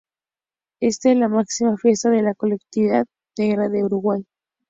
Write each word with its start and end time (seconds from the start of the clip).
Ésta 0.79 1.11
es 1.11 1.17
la 1.19 1.27
máxima 1.27 1.77
fiesta 1.77 2.09
de 2.09 2.23
la 2.23 2.33
colectividad 2.33 3.05
negra 3.37 3.69
de 3.69 3.83
Uruguay. 3.83 4.25